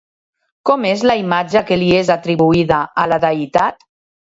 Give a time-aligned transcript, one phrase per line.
[0.69, 3.93] Com és la imatge que li és atribuïda a la deïtat?